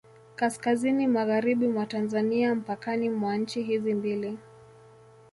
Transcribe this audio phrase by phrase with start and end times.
[0.35, 4.37] Kaskazini magharibi mwa Tanzania mpakani mwa nchi hizi mbili